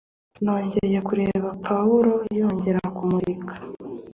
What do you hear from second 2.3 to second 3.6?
yongera kumurika